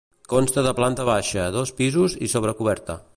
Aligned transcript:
Consta 0.33 0.61
de 0.67 0.71
planta 0.79 1.05
baixa, 1.11 1.45
dos 1.57 1.75
pisos 1.81 2.19
i 2.29 2.33
sobrecoberta. 2.35 3.01